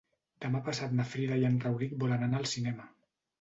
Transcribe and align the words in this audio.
Demà 0.45 0.61
passat 0.69 0.95
na 0.99 1.05
Frida 1.11 1.37
i 1.41 1.45
en 1.51 1.59
Rauric 1.67 1.93
volen 2.05 2.25
anar 2.29 2.41
al 2.41 2.49
cinema. 2.55 2.89